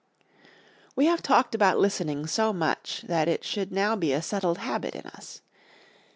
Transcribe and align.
We 0.95 1.05
have 1.05 1.21
talked 1.21 1.53
about 1.53 1.77
listening 1.77 2.25
so 2.25 2.51
much 2.51 3.03
that 3.05 3.27
it 3.27 3.43
should 3.43 3.71
now 3.71 3.95
be 3.95 4.13
a 4.13 4.21
settled 4.23 4.57
habit 4.57 4.95
in 4.95 5.05
us. 5.05 5.43